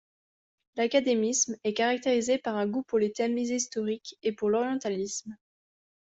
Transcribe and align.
L'académisme 0.77 1.57
est 1.63 1.75
caractérisé 1.75 2.39
par 2.39 2.55
un 2.57 2.65
goût 2.65 2.81
pour 2.81 2.97
les 2.97 3.11
thèmes 3.11 3.37
historiques 3.37 4.17
et 4.23 4.31
pour 4.31 4.49
l'orientalisme. 4.49 5.37